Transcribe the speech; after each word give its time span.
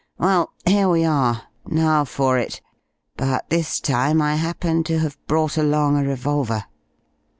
Well, 0.17 0.51
here 0.65 0.89
we 0.89 1.05
are. 1.05 1.43
Now 1.67 2.05
for 2.05 2.39
it 2.39 2.59
but 3.17 3.47
this 3.51 3.79
time 3.79 4.19
I 4.19 4.33
happen 4.33 4.83
to 4.85 4.97
have 4.97 5.15
brought 5.27 5.57
along 5.59 5.95
a 5.95 6.03
revolver." 6.09 6.65